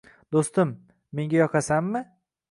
[0.35, 0.71] -Do'stim,
[1.19, 2.03] menga yoqasanmi?